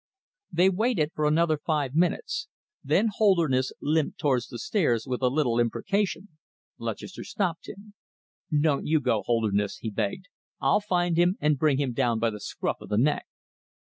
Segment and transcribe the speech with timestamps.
[0.51, 2.47] They waited for another five minutes.
[2.83, 6.29] Then Holderness limped towards the stairs with a little imprecation.
[6.79, 7.93] Lutchester stopped him.
[8.51, 10.25] "Don't you go, Holderness," he begged.
[10.59, 13.27] "I'll find him and bring him down by the scruff of the neck."